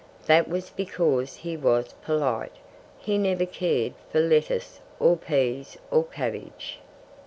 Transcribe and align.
That 0.25 0.47
was 0.47 0.71
because 0.71 1.35
he 1.35 1.55
was 1.55 1.93
polite. 2.03 2.55
He 2.97 3.19
never 3.19 3.45
cared 3.45 3.93
for 4.11 4.19
lettuce, 4.19 4.79
or 4.99 5.15
peas, 5.15 5.77
or 5.91 6.05
cabbage. 6.05 6.79